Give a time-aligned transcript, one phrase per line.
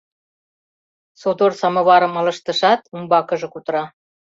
[1.21, 3.83] Содор самоварым ылыжтышат, умбакыже кутыра.